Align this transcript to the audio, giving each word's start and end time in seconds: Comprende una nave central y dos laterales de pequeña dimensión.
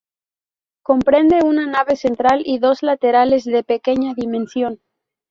Comprende 0.81 1.43
una 1.43 1.67
nave 1.67 1.95
central 1.95 2.41
y 2.43 2.57
dos 2.57 2.81
laterales 2.81 3.43
de 3.45 3.63
pequeña 3.63 4.15
dimensión. 4.15 4.79